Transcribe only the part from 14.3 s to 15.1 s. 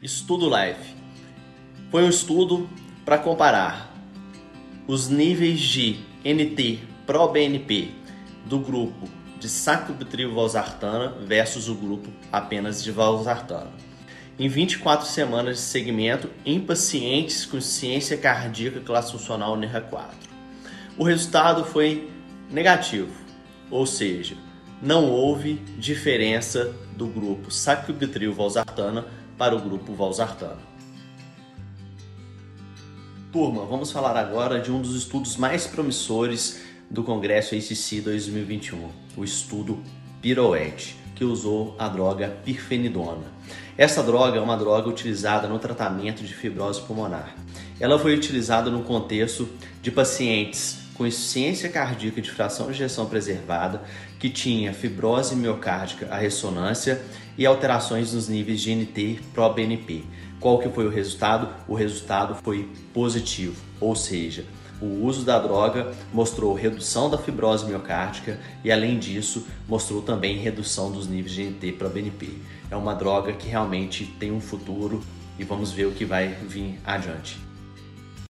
Em 24